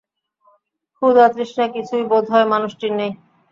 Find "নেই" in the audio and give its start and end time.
2.95-3.11